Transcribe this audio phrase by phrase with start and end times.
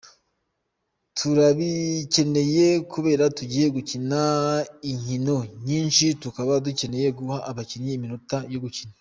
[1.17, 4.21] "Turabikeneye kuberako tugiye gukina
[4.91, 8.93] inkino nyinshi, tukaba dukeneye guha abakinyi iminota yo gukina.